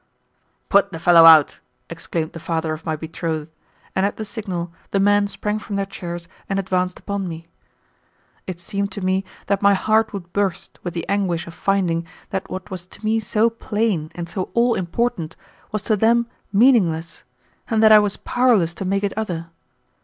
[0.67, 3.51] "Put the fellow out!" exclaimed the father of my betrothed,
[3.95, 7.45] and at the signal the men sprang from their chairs and advanced upon me.
[8.47, 12.49] It seemed to me that my heart would burst with the anguish of finding that
[12.49, 15.35] what was to me so plain and so all important
[15.71, 17.23] was to them meaningless,
[17.69, 19.51] and that I was powerless to make it other.